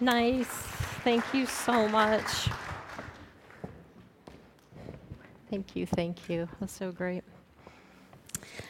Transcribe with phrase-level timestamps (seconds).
[0.00, 0.46] Nice.
[1.04, 2.48] Thank you so much.
[5.50, 6.48] Thank you, thank you.
[6.58, 7.22] That's so great.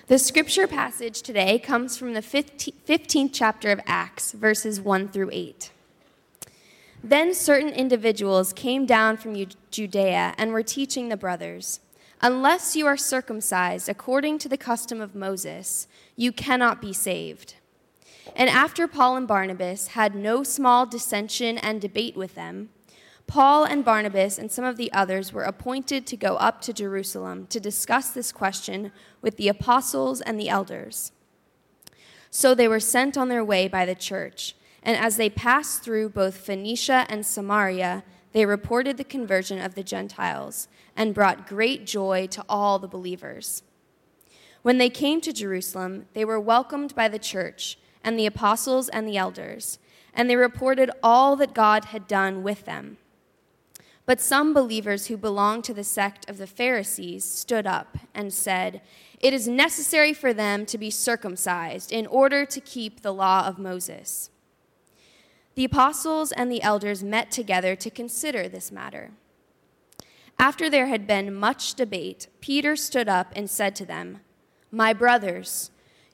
[0.08, 5.70] The scripture passage today comes from the 15th chapter of Acts, verses 1 through 8.
[7.04, 9.36] Then certain individuals came down from
[9.70, 11.78] Judea and were teaching the brothers
[12.22, 17.54] Unless you are circumcised according to the custom of Moses, you cannot be saved.
[18.36, 22.70] And after Paul and Barnabas had no small dissension and debate with them,
[23.26, 27.46] Paul and Barnabas and some of the others were appointed to go up to Jerusalem
[27.48, 31.12] to discuss this question with the apostles and the elders.
[32.30, 36.10] So they were sent on their way by the church and as they passed through
[36.10, 38.02] both Phoenicia and Samaria,
[38.32, 43.62] they reported the conversion of the Gentiles and brought great joy to all the believers.
[44.62, 49.06] When they came to Jerusalem, they were welcomed by the church and the apostles and
[49.06, 49.78] the elders,
[50.14, 52.98] and they reported all that God had done with them.
[54.06, 58.80] But some believers who belonged to the sect of the Pharisees stood up and said,
[59.20, 63.58] It is necessary for them to be circumcised in order to keep the law of
[63.58, 64.30] Moses.
[65.54, 69.12] The apostles and the elders met together to consider this matter.
[70.40, 74.20] After there had been much debate, Peter stood up and said to them,
[74.72, 75.70] My brothers,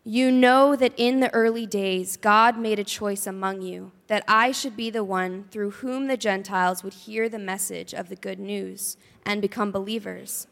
[0.08, 4.52] you know that in the early days God made a choice among you that I
[4.52, 8.38] should be the one through whom the Gentiles would hear the message of the good
[8.38, 10.46] news and become believers.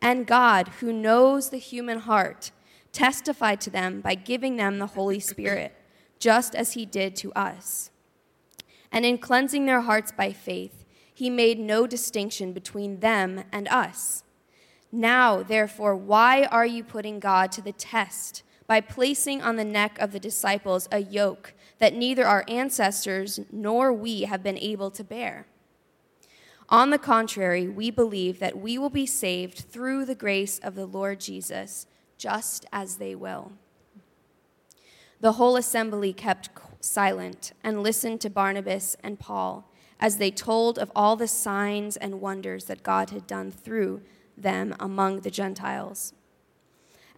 [0.00, 2.52] And God, who knows the human heart,
[2.90, 5.74] testified to them by giving them the Holy Spirit
[6.18, 7.90] just as he did to us.
[8.90, 14.24] And in cleansing their hearts by faith, he made no distinction between them and us.
[14.90, 19.98] Now, therefore, why are you putting God to the test by placing on the neck
[19.98, 25.04] of the disciples a yoke that neither our ancestors nor we have been able to
[25.04, 25.46] bear?
[26.68, 30.86] On the contrary, we believe that we will be saved through the grace of the
[30.86, 33.52] Lord Jesus, just as they will.
[35.20, 36.48] The whole assembly kept
[36.80, 42.20] silent and listened to Barnabas and Paul as they told of all the signs and
[42.20, 44.02] wonders that God had done through
[44.36, 46.12] them among the Gentiles.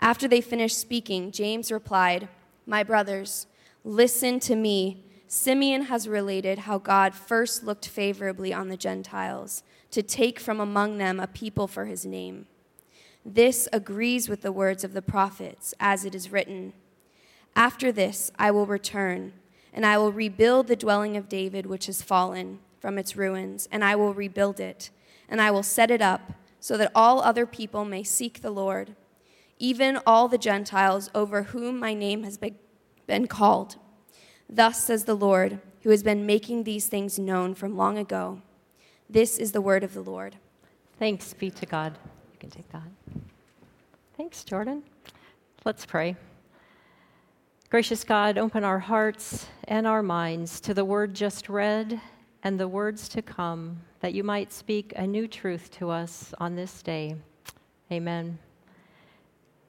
[0.01, 2.29] After they finished speaking, James replied,
[2.67, 3.47] My brothers,
[3.85, 5.05] listen to me.
[5.29, 10.99] Simeon has related how God first looked favorably on the Gentiles to take from among
[10.99, 12.47] them a people for his name.
[13.25, 16.75] This agrees with the words of the prophets, as it is written.
[17.57, 19.33] After this, I will return,
[19.73, 23.83] and I will rebuild the dwelling of David, which has fallen from its ruins, and
[23.83, 24.91] I will rebuild it,
[25.29, 28.95] and I will set it up, so that all other people may seek the Lord,
[29.59, 32.39] even all the Gentiles over whom my name has
[33.07, 33.77] been called.
[34.49, 38.43] Thus says the Lord, who has been making these things known from long ago.
[39.09, 40.37] This is the word of the Lord.
[40.99, 41.97] Thanks be to God.
[42.33, 42.83] You can take that.
[44.17, 44.83] Thanks, Jordan.
[45.65, 46.17] Let's pray.
[47.69, 52.01] Gracious God, open our hearts and our minds to the word just read
[52.43, 56.55] and the words to come, that you might speak a new truth to us on
[56.55, 57.17] this day.
[57.91, 58.39] Amen.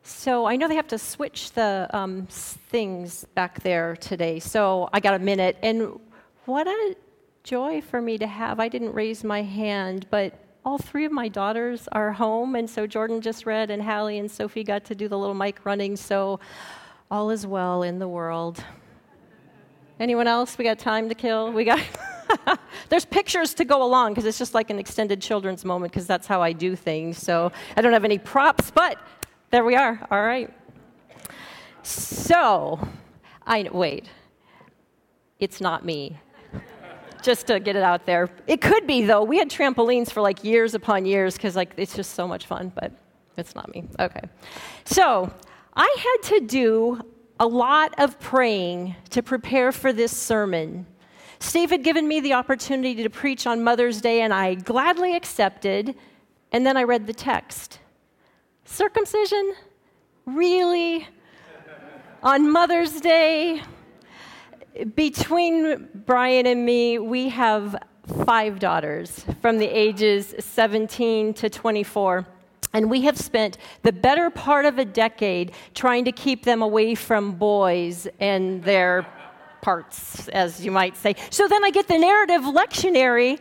[0.07, 4.40] So I know they have to switch the um, things back there today.
[4.40, 5.57] So I got a minute.
[5.62, 6.00] And
[6.45, 6.95] what a
[7.44, 8.62] joy for me to have.
[8.62, 12.56] I didn't raise my hand, but all three of my daughters are home.
[12.56, 15.66] And so Jordan just read, and Hallie and Sophie got to do the little mic
[15.66, 15.97] running.
[15.97, 16.40] So
[17.12, 18.63] all is well in the world.
[20.00, 20.57] Anyone else?
[20.57, 21.51] We got time to kill?
[21.51, 21.81] We got.
[22.90, 26.28] There's pictures to go along because it's just like an extended children's moment because that's
[26.28, 27.17] how I do things.
[27.17, 28.97] So I don't have any props, but
[29.50, 30.06] there we are.
[30.12, 30.53] All right.
[31.84, 32.80] So,
[33.46, 34.09] I wait.
[35.40, 36.19] It's not me.
[37.22, 38.30] just to get it out there.
[38.46, 39.24] It could be though.
[39.24, 42.72] We had trampolines for like years upon years because like it's just so much fun,
[42.75, 42.91] but
[43.38, 43.85] it's not me.
[44.00, 44.22] Okay.
[44.85, 45.31] So,
[45.75, 47.02] I had to do
[47.40, 50.88] a lot of praying to prepare for this sermon.
[51.40, 55.96] Steve had given me the opportunity to preach on Mother's Day, and I gladly accepted.
[56.52, 57.79] And then I read the text
[58.67, 59.55] Circumcision?
[60.25, 61.08] Really?
[62.22, 63.61] on Mother's Day?
[64.93, 67.75] Between Brian and me, we have
[68.25, 72.28] five daughters from the ages 17 to 24.
[72.73, 76.93] And we have spent the better part of a decade trying to keep them away
[76.93, 79.08] from boys and their
[79.61, 81.16] parts, as you might say.
[81.29, 83.40] So then I get the narrative lectionary,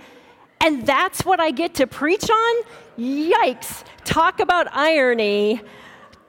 [0.60, 2.62] and that's what I get to preach on?
[2.98, 3.84] Yikes.
[4.04, 5.60] Talk about irony.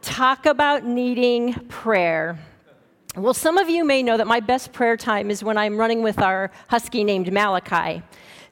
[0.01, 2.38] Talk about needing prayer.
[3.15, 6.03] Well, some of you may know that my best prayer time is when I'm running
[6.03, 8.03] with our husky named Malachi.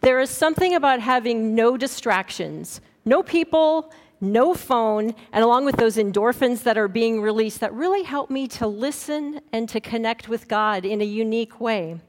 [0.02, 3.92] There is something about having no distractions, no people,
[4.22, 8.48] no phone, and along with those endorphins that are being released that really help me
[8.48, 12.00] to listen and to connect with God in a unique way.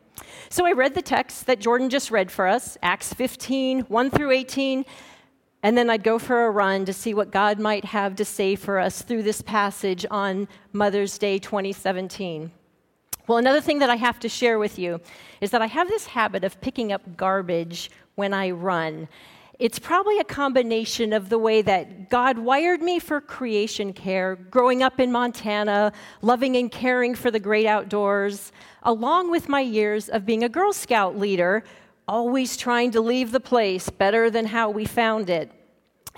[0.48, 4.30] So I read the text that Jordan just read for us, Acts 15, 1 through
[4.30, 4.84] 18,
[5.62, 8.54] and then I'd go for a run to see what God might have to say
[8.54, 12.52] for us through this passage on Mother's Day 2017.
[13.26, 15.00] Well, another thing that I have to share with you
[15.40, 19.08] is that I have this habit of picking up garbage when I run.
[19.58, 24.82] It's probably a combination of the way that God wired me for creation care, growing
[24.82, 30.26] up in Montana, loving and caring for the great outdoors, along with my years of
[30.26, 31.64] being a Girl Scout leader,
[32.06, 35.50] always trying to leave the place better than how we found it.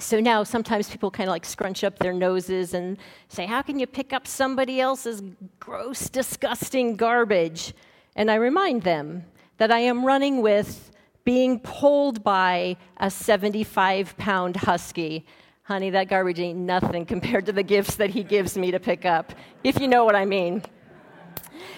[0.00, 2.98] So now sometimes people kind of like scrunch up their noses and
[3.28, 5.22] say, How can you pick up somebody else's
[5.60, 7.72] gross, disgusting garbage?
[8.16, 9.24] And I remind them
[9.58, 10.90] that I am running with
[11.24, 15.26] being pulled by a 75 pound husky.
[15.62, 19.04] Honey, that garbage ain't nothing compared to the gifts that he gives me to pick
[19.04, 20.62] up, if you know what I mean.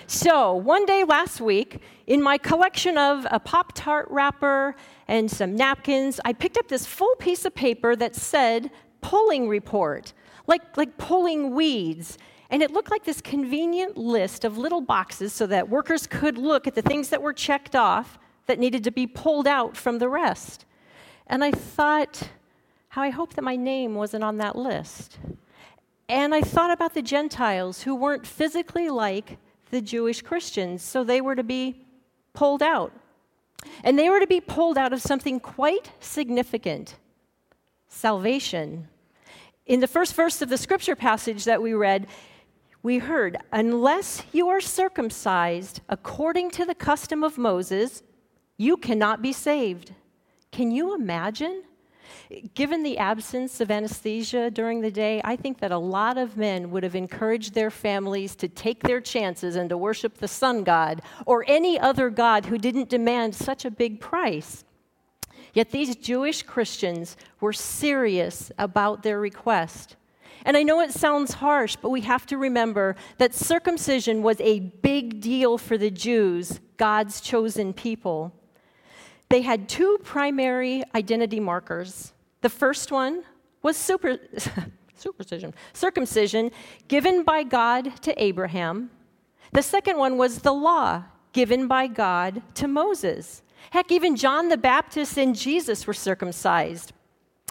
[0.06, 4.76] So, one day last week, in my collection of a Pop Tart wrapper
[5.08, 8.70] and some napkins, I picked up this full piece of paper that said
[9.00, 10.12] pulling report,
[10.46, 12.18] like, like pulling weeds.
[12.50, 16.66] And it looked like this convenient list of little boxes so that workers could look
[16.66, 18.18] at the things that were checked off
[18.50, 20.64] that needed to be pulled out from the rest.
[21.28, 22.30] And I thought,
[22.88, 25.20] how I hope that my name wasn't on that list.
[26.08, 29.38] And I thought about the Gentiles who weren't physically like
[29.70, 31.86] the Jewish Christians, so they were to be
[32.32, 32.92] pulled out.
[33.84, 36.96] And they were to be pulled out of something quite significant
[37.86, 38.88] salvation.
[39.64, 42.08] In the first verse of the scripture passage that we read,
[42.82, 48.02] we heard, unless you are circumcised according to the custom of Moses,
[48.60, 49.94] you cannot be saved.
[50.52, 51.62] Can you imagine?
[52.54, 56.70] Given the absence of anesthesia during the day, I think that a lot of men
[56.70, 61.00] would have encouraged their families to take their chances and to worship the sun god
[61.24, 64.62] or any other god who didn't demand such a big price.
[65.54, 69.96] Yet these Jewish Christians were serious about their request.
[70.44, 74.60] And I know it sounds harsh, but we have to remember that circumcision was a
[74.60, 78.34] big deal for the Jews, God's chosen people.
[79.30, 82.12] They had two primary identity markers.
[82.42, 83.22] The first one
[83.62, 84.18] was super,
[84.96, 86.50] supercision, circumcision
[86.88, 88.90] given by God to Abraham.
[89.52, 93.42] The second one was the law given by God to Moses.
[93.70, 96.92] Heck, even John the Baptist and Jesus were circumcised.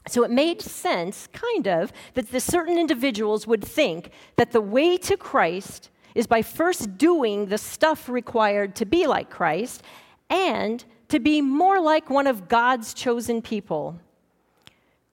[0.08, 4.98] So it made sense, kind of, that the certain individuals would think that the way
[4.98, 9.84] to Christ is by first doing the stuff required to be like Christ
[10.30, 14.00] and to be more like one of God's chosen people.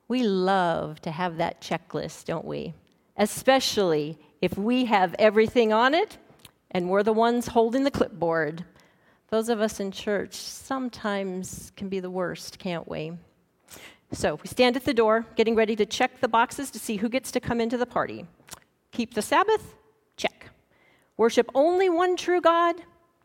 [0.08, 2.74] We love to have that checklist, don't we?
[3.16, 6.18] Especially if we have everything on it
[6.70, 8.64] and we're the ones holding the clipboard.
[9.30, 13.12] Those of us in church sometimes can be the worst, can't we?
[14.12, 17.08] So we stand at the door, getting ready to check the boxes to see who
[17.08, 18.26] gets to come into the party.
[18.92, 19.74] Keep the Sabbath?
[20.16, 20.50] Check.
[21.16, 22.76] Worship only one true God?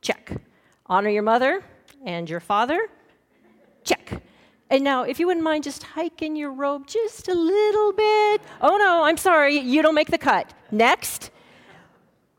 [0.01, 0.41] Check.
[0.88, 1.63] Honor your mother?
[2.06, 2.88] And your father?
[3.83, 4.21] Check.
[4.69, 8.42] And now, if you wouldn't mind just hiking your robe just a little bit.
[8.61, 10.54] Oh no, I'm sorry, you don't make the cut.
[10.71, 11.31] Next.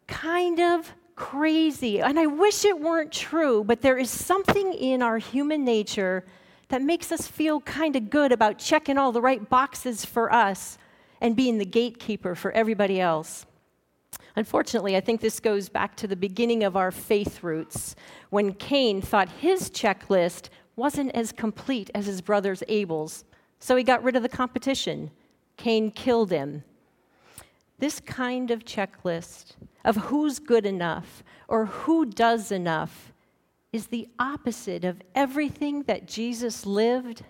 [0.06, 2.00] Kind of crazy.
[2.00, 6.24] And I wish it weren't true, but there is something in our human nature
[6.68, 10.78] that makes us feel kind of good about checking all the right boxes for us
[11.20, 13.44] and being the gatekeeper for everybody else.
[14.36, 17.94] Unfortunately, I think this goes back to the beginning of our faith roots
[18.30, 23.24] when Cain thought his checklist wasn't as complete as his brother's Abel's,
[23.58, 25.10] so he got rid of the competition.
[25.56, 26.64] Cain killed him.
[27.78, 33.12] This kind of checklist of who's good enough or who does enough
[33.72, 37.24] is the opposite of everything that Jesus lived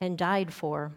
[0.00, 0.92] and died for.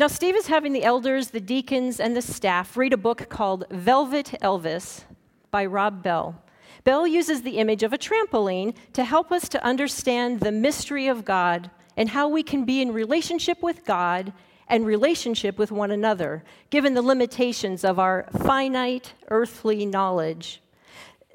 [0.00, 3.66] Now, Steve is having the elders, the deacons, and the staff read a book called
[3.70, 5.02] Velvet Elvis
[5.50, 6.42] by Rob Bell.
[6.84, 11.26] Bell uses the image of a trampoline to help us to understand the mystery of
[11.26, 14.32] God and how we can be in relationship with God
[14.68, 20.62] and relationship with one another, given the limitations of our finite earthly knowledge.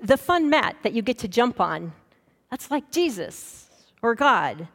[0.01, 1.93] The fun mat that you get to jump on,
[2.49, 3.69] that's like Jesus
[4.01, 4.67] or God.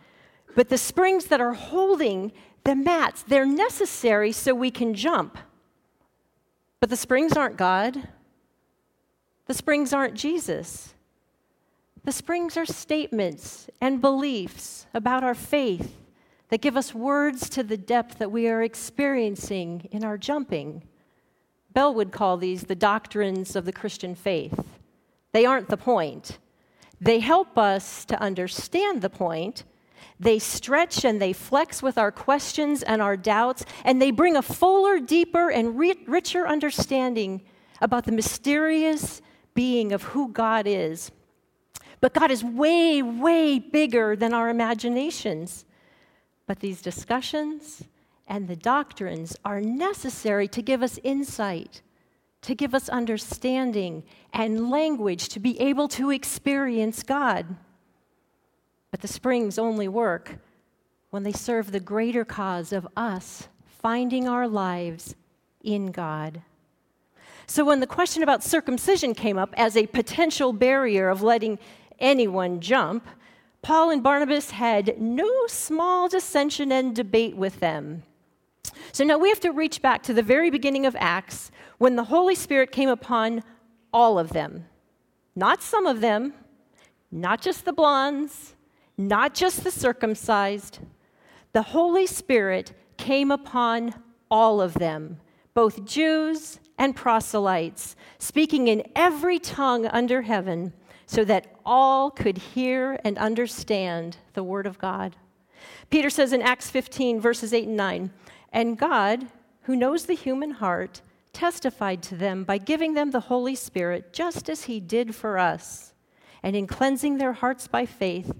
[0.55, 2.33] But the springs that are holding
[2.65, 5.39] the mats, they're necessary so we can jump.
[6.81, 8.09] But the springs aren't God.
[9.47, 10.95] The springs aren't Jesus.
[12.05, 15.97] The springs are statements and beliefs about our faith
[16.49, 20.83] that give us words to the depth that we are experiencing in our jumping.
[21.73, 24.65] Bell would call these the doctrines of the Christian faith.
[25.33, 26.39] They aren't the point.
[27.01, 29.65] They help us to understand the point.
[30.19, 34.43] They stretch and they flex with our questions and our doubts, and they bring a
[34.43, 37.43] fuller, deeper, and richer understanding
[37.81, 39.23] about the mysterious
[39.55, 41.11] being of who God is.
[42.01, 45.65] But God is way, way bigger than our imaginations.
[46.47, 47.85] But these discussions
[48.27, 51.83] and the doctrines are necessary to give us insight,
[52.43, 54.03] to give us understanding
[54.33, 57.57] and language to be able to experience God.
[58.91, 60.39] But the springs only work
[61.11, 65.15] when they serve the greater cause of us finding our lives
[65.63, 66.43] in God.
[67.47, 71.59] So, when the question about circumcision came up as a potential barrier of letting
[71.99, 73.07] anyone jump,
[73.63, 78.05] Paul and Barnabas had no small dissension and debate with them.
[78.93, 82.05] So now we have to reach back to the very beginning of Acts when the
[82.05, 83.43] Holy Spirit came upon
[83.93, 84.67] all of them.
[85.37, 86.35] Not some of them,
[87.11, 88.55] not just the blondes,
[89.09, 90.81] not just the circumcised.
[91.53, 93.95] The Holy Spirit came upon
[94.31, 95.19] all of them,
[95.55, 100.73] both Jews and proselytes, speaking in every tongue under heaven,
[101.07, 105.17] so that all could hear and understand the word of God.
[105.91, 108.11] Peter says in Acts 15, verses 8 and 9,
[108.53, 109.27] and God,
[109.63, 111.01] who knows the human heart,
[111.33, 115.93] testified to them by giving them the Holy Spirit, just as he did for us.
[116.43, 118.33] And in cleansing their hearts by faith,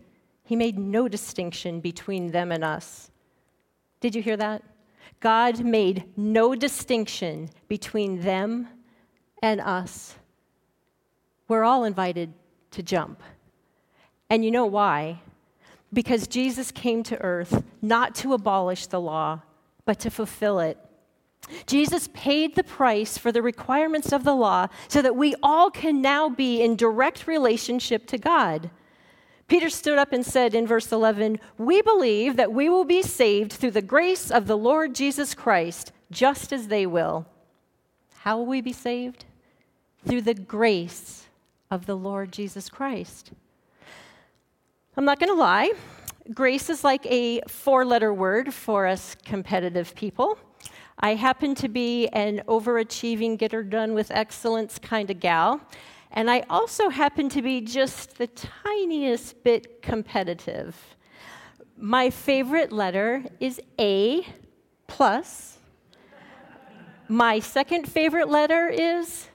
[0.51, 3.09] he made no distinction between them and us.
[4.01, 4.65] Did you hear that?
[5.21, 8.67] God made no distinction between them
[9.45, 10.17] and us.
[11.47, 12.33] We're all invited
[12.73, 13.23] to jump.
[14.29, 15.21] And you know why?
[15.93, 19.43] Because Jesus came to earth not to abolish the law,
[19.85, 20.79] but to fulfill it.
[21.67, 26.03] Jesus paid the price for the requirements of the law so that we all can
[26.03, 28.69] now be in direct relationship to God.
[29.51, 33.53] Peter stood up and said in verse 11, We believe that we will be saved
[33.53, 37.27] through the grace of the Lord Jesus Christ, just as they will.
[38.19, 39.25] How will we be saved?
[40.07, 41.27] Through the grace
[41.69, 43.33] of the Lord Jesus Christ.
[44.97, 45.73] I'm not going to lie,
[46.33, 50.39] grace is like a four letter word for us competitive people.
[51.01, 55.61] I happen to be an overachieving, get her done with excellence kind of gal.
[56.13, 60.77] And I also happen to be just the tiniest bit competitive.
[61.77, 64.27] My favorite letter is A
[64.87, 65.59] plus.
[67.09, 69.29] My second favorite letter is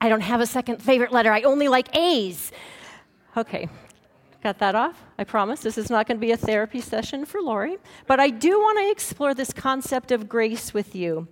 [0.00, 1.32] I don't have a second favorite letter.
[1.32, 2.52] I only like A's.
[3.36, 3.68] Okay,
[4.42, 5.02] got that off?
[5.18, 7.76] I promise this is not going to be a therapy session for Lori.
[8.06, 11.28] But I do want to explore this concept of grace with you.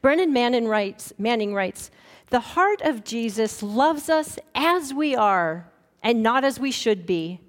[0.00, 1.90] Brennan Manning writes, Manning writes
[2.30, 5.70] the heart of Jesus loves us as we are
[6.02, 7.40] and not as we should be,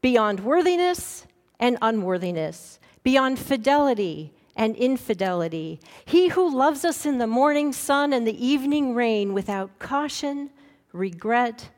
[0.00, 1.26] beyond worthiness
[1.58, 5.80] and unworthiness, beyond fidelity and infidelity.
[6.04, 10.50] He who loves us in the morning sun and the evening rain without caution,
[10.92, 11.70] regret,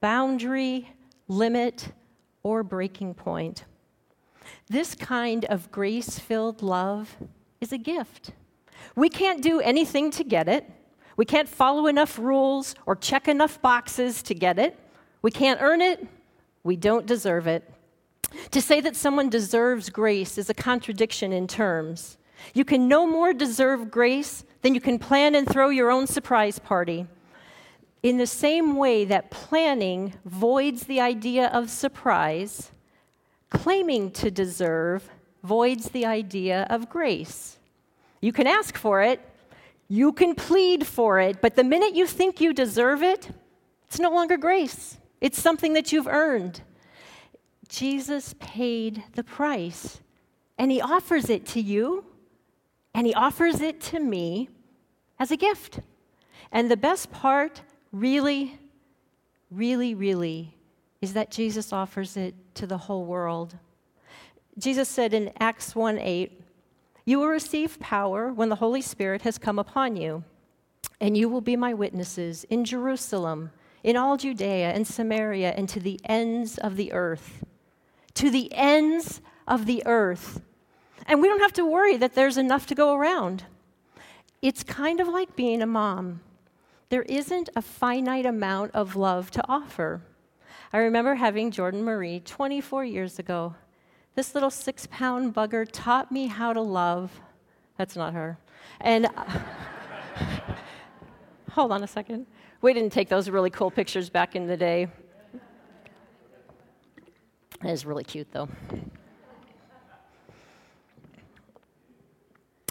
[0.00, 0.90] boundary,
[1.26, 1.88] limit,
[2.42, 3.64] or breaking point.
[4.68, 7.16] This kind of grace filled love
[7.60, 8.32] is a gift.
[8.96, 10.70] We can't do anything to get it.
[11.16, 14.78] We can't follow enough rules or check enough boxes to get it.
[15.20, 16.06] We can't earn it.
[16.62, 17.68] We don't deserve it.
[18.50, 22.18] To say that someone deserves grace is a contradiction in terms.
[22.54, 26.58] You can no more deserve grace than you can plan and throw your own surprise
[26.58, 27.06] party.
[28.02, 32.70] In the same way that planning voids the idea of surprise,
[33.50, 35.10] claiming to deserve
[35.42, 37.57] voids the idea of grace.
[38.20, 39.20] You can ask for it,
[39.88, 43.30] you can plead for it, but the minute you think you deserve it,
[43.86, 44.98] it's no longer grace.
[45.20, 46.60] It's something that you've earned.
[47.68, 50.00] Jesus paid the price,
[50.58, 52.04] and He offers it to you,
[52.94, 54.48] and He offers it to me
[55.18, 55.80] as a gift.
[56.52, 58.58] And the best part, really,
[59.50, 60.54] really, really,
[61.00, 63.56] is that Jesus offers it to the whole world.
[64.58, 66.42] Jesus said in Acts 1 8,
[67.08, 70.24] you will receive power when the Holy Spirit has come upon you,
[71.00, 73.50] and you will be my witnesses in Jerusalem,
[73.82, 77.46] in all Judea and Samaria, and to the ends of the earth.
[78.12, 80.42] To the ends of the earth.
[81.06, 83.44] And we don't have to worry that there's enough to go around.
[84.42, 86.20] It's kind of like being a mom.
[86.90, 90.02] there isn't a finite amount of love to offer.
[90.74, 93.54] I remember having Jordan Marie 24 years ago.
[94.18, 97.20] This little six pound bugger taught me how to love.
[97.76, 98.36] That's not her.
[98.80, 99.38] And uh,
[101.52, 102.26] hold on a second.
[102.60, 104.88] We didn't take those really cool pictures back in the day.
[107.62, 108.48] It is really cute, though.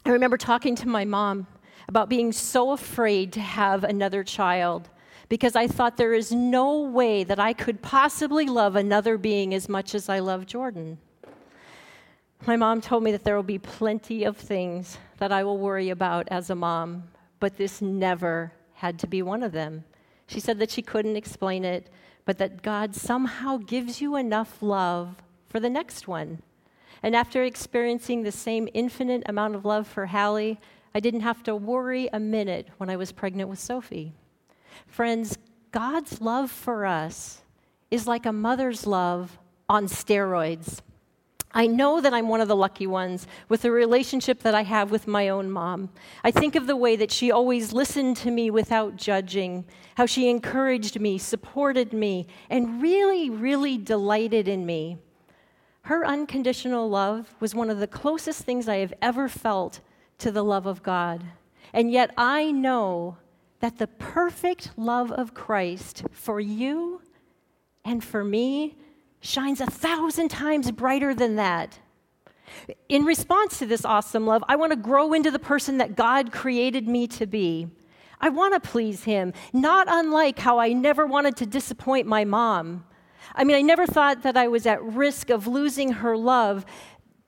[0.05, 1.47] I remember talking to my mom
[1.87, 4.89] about being so afraid to have another child
[5.29, 9.69] because I thought there is no way that I could possibly love another being as
[9.69, 10.97] much as I love Jordan.
[12.45, 15.89] My mom told me that there will be plenty of things that I will worry
[15.89, 17.03] about as a mom,
[17.39, 19.83] but this never had to be one of them.
[20.27, 21.89] She said that she couldn't explain it,
[22.25, 25.15] but that God somehow gives you enough love
[25.47, 26.41] for the next one.
[27.01, 30.59] And after experiencing the same infinite amount of love for Hallie,
[30.93, 34.13] I didn't have to worry a minute when I was pregnant with Sophie.
[34.85, 35.37] Friends,
[35.71, 37.41] God's love for us
[37.91, 39.37] is like a mother's love
[39.69, 40.81] on steroids.
[41.57, 44.91] I know that I'm one of the lucky ones with the relationship that I have
[44.91, 45.89] with my own mom.
[46.23, 50.29] I think of the way that she always listened to me without judging, how she
[50.29, 54.99] encouraged me, supported me, and really, really delighted in me.
[55.81, 59.79] Her unconditional love was one of the closest things I have ever felt
[60.19, 61.23] to the love of God.
[61.73, 63.17] And yet I know
[63.61, 67.01] that the perfect love of Christ for you
[67.83, 68.75] and for me
[69.19, 71.79] shines a thousand times brighter than that.
[72.89, 76.31] In response to this awesome love, I want to grow into the person that God
[76.31, 77.67] created me to be.
[78.19, 82.85] I want to please Him, not unlike how I never wanted to disappoint my mom.
[83.35, 86.65] I mean, I never thought that I was at risk of losing her love,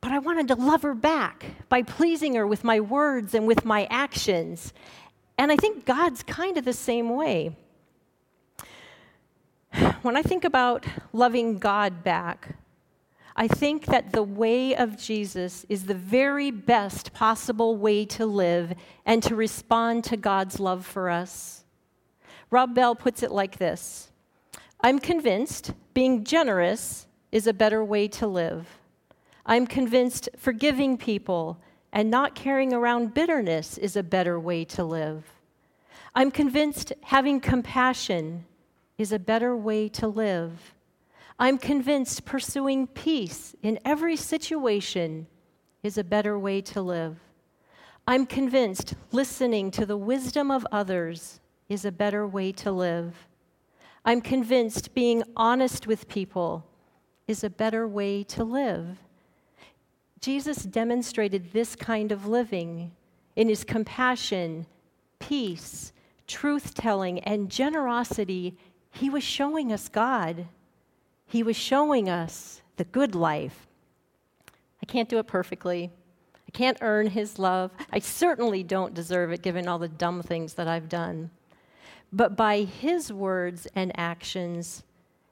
[0.01, 3.65] but I wanted to love her back by pleasing her with my words and with
[3.65, 4.73] my actions.
[5.37, 7.55] And I think God's kind of the same way.
[10.01, 12.55] When I think about loving God back,
[13.35, 18.73] I think that the way of Jesus is the very best possible way to live
[19.05, 21.65] and to respond to God's love for us.
[22.49, 24.09] Rob Bell puts it like this
[24.79, 28.79] I'm convinced being generous is a better way to live.
[29.45, 31.59] I'm convinced forgiving people
[31.91, 35.25] and not carrying around bitterness is a better way to live.
[36.15, 38.45] I'm convinced having compassion
[38.99, 40.75] is a better way to live.
[41.39, 45.25] I'm convinced pursuing peace in every situation
[45.81, 47.17] is a better way to live.
[48.05, 53.15] I'm convinced listening to the wisdom of others is a better way to live.
[54.03, 56.65] I'm convinced being honest with people
[57.25, 58.97] is a better way to live.
[60.19, 62.91] Jesus demonstrated this kind of living
[63.37, 64.65] in his compassion,
[65.19, 65.93] peace,
[66.27, 68.57] truth telling, and generosity
[68.91, 70.47] he was showing us God.
[71.25, 73.67] He was showing us the good life.
[74.81, 75.91] I can't do it perfectly.
[76.47, 77.71] I can't earn his love.
[77.91, 81.29] I certainly don't deserve it given all the dumb things that I've done.
[82.11, 84.83] But by his words and actions,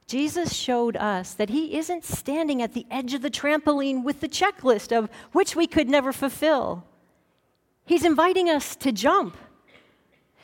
[0.05, 4.29] Jesus showed us that he isn't standing at the edge of the trampoline with the
[4.29, 6.85] checklist of which we could never fulfill.
[7.85, 9.37] He's inviting us to jump,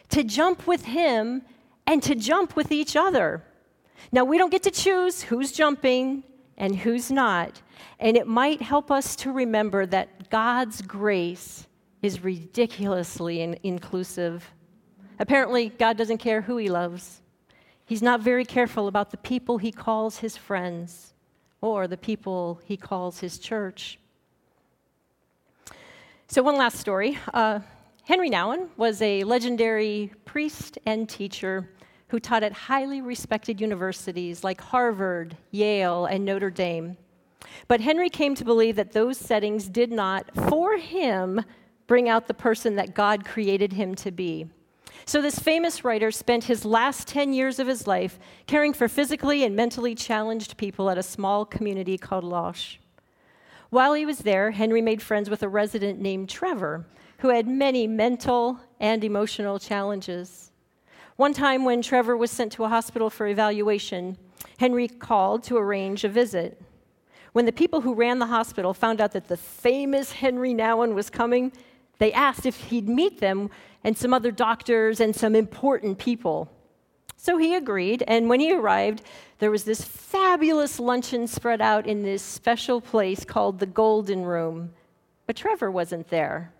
[0.10, 1.43] to jump with him
[1.85, 3.43] and to jump with each other.
[4.11, 6.23] Now, we don't get to choose who's jumping
[6.57, 7.61] and who's not,
[7.99, 11.67] and it might help us to remember that God's grace
[12.01, 14.51] is ridiculously in- inclusive.
[15.19, 17.21] Apparently, God doesn't care who he loves.
[17.85, 21.13] He's not very careful about the people he calls his friends
[21.61, 23.99] or the people he calls his church.
[26.27, 27.17] So, one last story.
[27.33, 27.59] Uh,
[28.05, 31.69] Henry Nouwen was a legendary priest and teacher
[32.09, 36.97] who taught at highly respected universities like Harvard, Yale, and Notre Dame.
[37.69, 41.45] But Henry came to believe that those settings did not, for him,
[41.87, 44.47] bring out the person that God created him to be.
[45.05, 49.45] So, this famous writer spent his last 10 years of his life caring for physically
[49.45, 52.79] and mentally challenged people at a small community called L'Arche.
[53.69, 56.85] While he was there, Henry made friends with a resident named Trevor,
[57.23, 60.51] who had many mental and emotional challenges.
[61.15, 64.17] One time, when Trevor was sent to a hospital for evaluation,
[64.57, 66.62] Henry called to arrange a visit.
[67.31, 71.09] When the people who ran the hospital found out that the famous Henry Nouwen was
[71.09, 71.53] coming,
[71.97, 73.49] they asked if he'd meet them
[73.86, 76.51] and some other doctors and some important people.
[77.15, 79.01] So he agreed, and when he arrived,
[79.39, 84.73] there was this fabulous luncheon spread out in this special place called the Golden Room.
[85.25, 86.51] But Trevor wasn't there.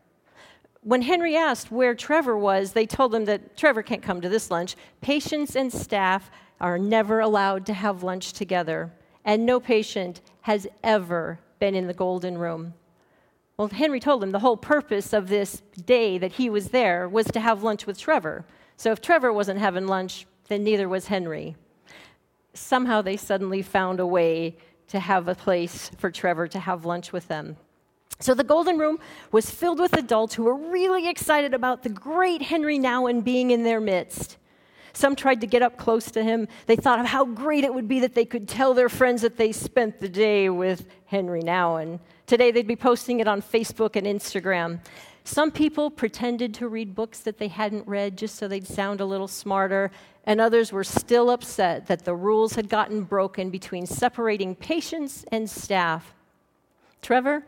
[0.84, 4.52] When Henry asked where Trevor was, they told him that Trevor can't come to this
[4.52, 4.76] lunch.
[5.02, 8.92] Patients and staff are never allowed to have lunch together,
[9.26, 12.74] and no patient has ever been in the Golden Room.
[13.58, 17.28] Well, Henry told him the whole purpose of this day that he was there was
[17.28, 18.46] to have lunch with Trevor.
[18.78, 21.56] So if Trevor wasn't having lunch, then neither was Henry.
[22.54, 27.14] Somehow they suddenly found a way to have a place for Trevor to have lunch
[27.14, 27.58] with them.
[28.20, 29.00] So the Golden Room
[29.32, 33.64] was filled with adults who were really excited about the great Henry Nouwen being in
[33.64, 34.38] their midst.
[34.94, 36.48] Some tried to get up close to him.
[36.68, 39.38] They thought of how great it would be that they could tell their friends that
[39.38, 42.00] they spent the day with Henry Nouwen.
[42.28, 44.80] Today they'd be posting it on Facebook and Instagram.
[45.26, 49.06] Some people pretended to read books that they hadn't read just so they'd sound a
[49.06, 49.90] little smarter,
[50.26, 55.50] and others were still upset that the rules had gotten broken between separating patients and
[55.50, 56.14] staff.
[57.02, 57.46] Trevor,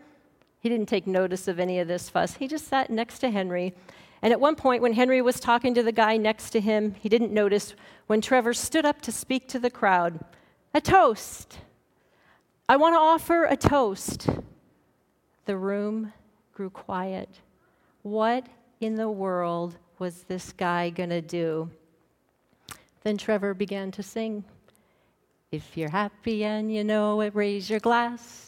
[0.65, 2.33] he didn't take notice of any of this fuss.
[2.33, 3.75] He just sat next to Henry.
[4.23, 7.07] And at one point, when Henry was talking to the guy next to him, he
[7.07, 7.75] didn't notice
[8.07, 10.25] when Trevor stood up to speak to the crowd
[10.73, 11.59] a toast.
[12.67, 14.27] I want to offer a toast.
[15.45, 16.11] The room
[16.51, 17.29] grew quiet.
[18.01, 18.47] What
[18.81, 21.69] in the world was this guy going to do?
[23.03, 24.43] Then Trevor began to sing.
[25.51, 28.44] If you're happy and you know it, raise your glass.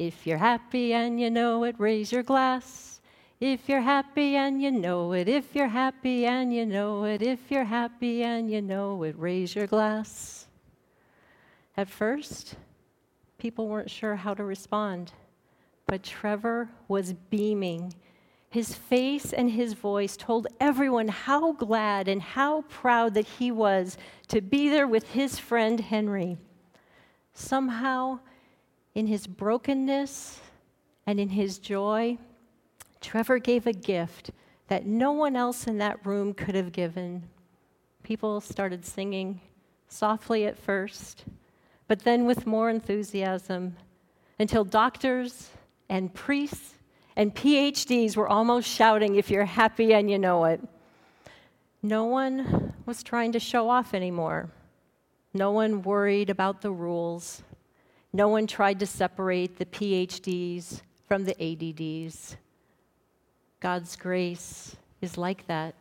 [0.00, 3.02] If you're happy and you know it, raise your glass.
[3.38, 7.50] If you're happy and you know it, if you're happy and you know it, if
[7.50, 10.46] you're happy and you know it, raise your glass.
[11.76, 12.54] At first,
[13.36, 15.12] people weren't sure how to respond,
[15.86, 17.92] but Trevor was beaming.
[18.48, 23.98] His face and his voice told everyone how glad and how proud that he was
[24.28, 26.38] to be there with his friend Henry.
[27.34, 28.20] Somehow,
[28.94, 30.40] in his brokenness
[31.06, 32.18] and in his joy,
[33.00, 34.30] Trevor gave a gift
[34.68, 37.22] that no one else in that room could have given.
[38.02, 39.40] People started singing
[39.88, 41.24] softly at first,
[41.88, 43.76] but then with more enthusiasm
[44.38, 45.50] until doctors
[45.88, 46.74] and priests
[47.16, 50.60] and PhDs were almost shouting, If you're happy and you know it.
[51.82, 54.50] No one was trying to show off anymore.
[55.34, 57.42] No one worried about the rules.
[58.12, 62.36] No one tried to separate the PhDs from the ADDs.
[63.60, 65.74] God's grace is like that.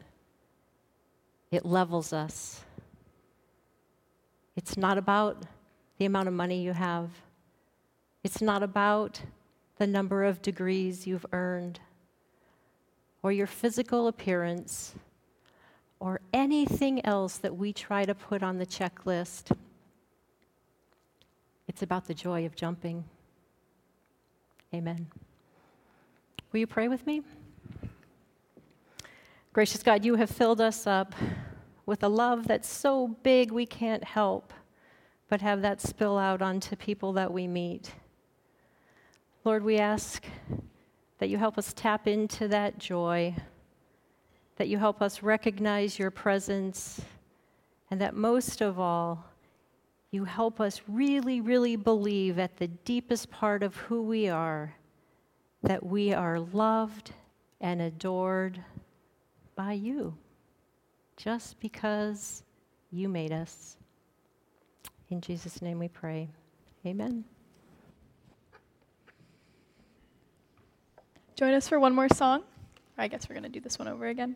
[1.52, 2.64] It levels us.
[4.56, 5.44] It's not about
[5.98, 7.10] the amount of money you have.
[8.24, 9.22] It's not about
[9.78, 11.80] the number of degrees you've earned
[13.24, 14.94] or your physical appearance
[16.00, 19.56] or anything else that we try to put on the checklist.
[21.70, 23.04] It's about the joy of jumping.
[24.74, 25.06] Amen.
[26.52, 27.22] Will you pray with me?
[29.54, 31.14] Gracious God, you have filled us up
[31.86, 34.52] with a love that's so big we can't help
[35.28, 37.92] but have that spill out onto people that we meet.
[39.46, 40.26] Lord, we ask
[41.20, 43.36] that you help us tap into that joy,
[44.56, 47.00] that you help us recognize your presence,
[47.92, 49.29] and that most of all,
[50.12, 54.76] you help us really, really believe at the deepest part of who we are
[55.62, 57.12] that we are loved
[57.62, 58.64] and adored
[59.56, 60.16] by you
[61.18, 62.44] just because
[62.92, 63.76] you made us.
[65.10, 66.30] In Jesus' name we pray.
[66.86, 67.26] Amen.
[71.36, 72.44] Join us for one more song.
[72.98, 74.36] I guess we're going to do this one over again.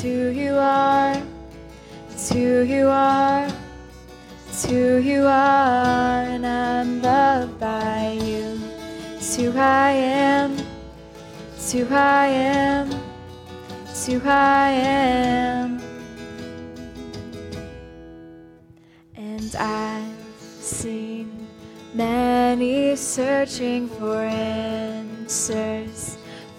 [0.00, 1.22] It's who you are.
[2.08, 3.46] It's who you are.
[4.48, 6.22] It's who you are.
[6.22, 8.58] And I'm loved by you.
[9.16, 10.56] It's who I am.
[11.54, 12.90] It's who I am.
[13.82, 15.82] It's who I am.
[19.16, 21.46] And I've seen
[21.92, 26.16] many searching for answers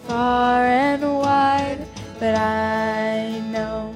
[0.08, 1.80] far and wide,
[2.21, 3.95] but I know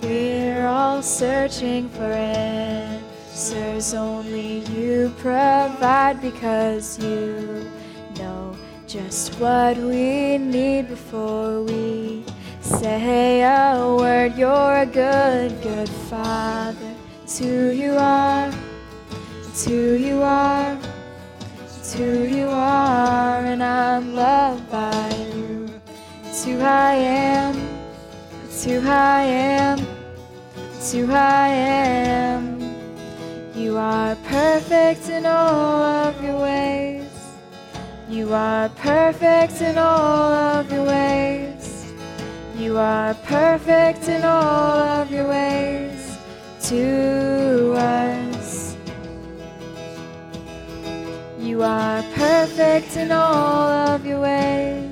[0.00, 7.70] we're all searching for answers only you provide because you
[8.16, 12.24] know just what we need before we
[12.62, 14.34] say a word.
[14.34, 16.94] You're a good, good father.
[17.22, 18.50] It's who you are.
[19.42, 20.78] It's who you are.
[21.66, 25.31] It's who you are, and I'm loved by you.
[26.44, 27.56] Who I am.
[28.46, 29.78] It's who I am.
[30.74, 32.58] It's who I am.
[33.54, 37.08] You are perfect in all of your ways.
[38.08, 41.92] You are perfect in all of your ways.
[42.56, 46.18] You are perfect in all of your ways
[46.64, 48.76] to us.
[51.38, 54.91] You are perfect in all of your ways.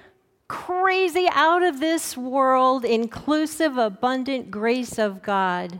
[0.51, 5.79] crazy, out of this world, inclusive, abundant grace of God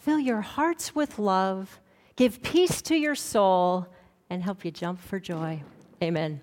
[0.00, 1.78] fill your hearts with love,
[2.16, 3.86] give peace to your soul,
[4.30, 5.62] and help you jump for joy.
[6.02, 6.40] Amen.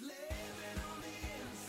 [0.00, 1.08] living on the
[1.42, 1.67] inside.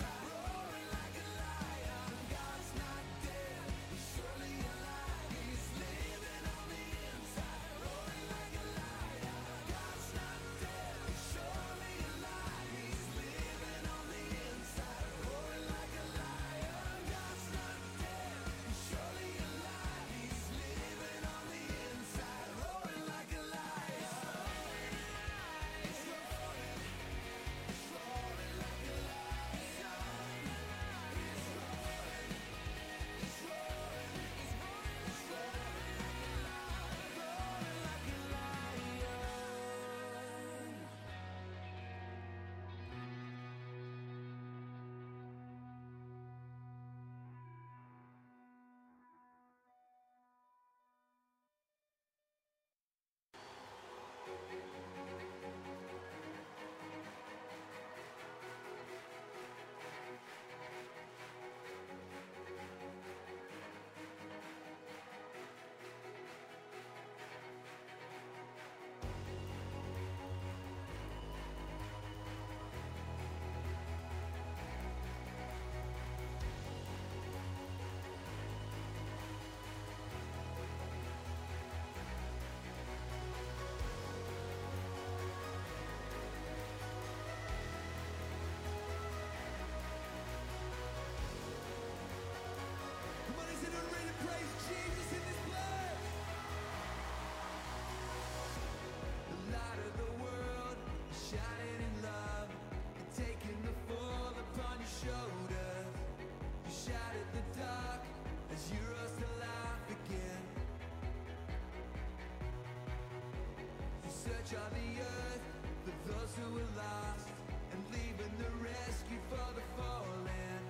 [114.30, 115.43] search of the earth
[115.86, 117.30] for those who are lost
[117.74, 120.62] and leaving the rescue for the fallen.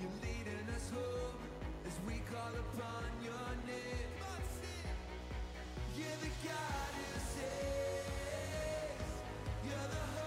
[0.00, 1.36] You're leading us home
[1.84, 4.08] as we call upon your name.
[5.96, 9.12] You're the God who saves.
[9.66, 10.17] You're the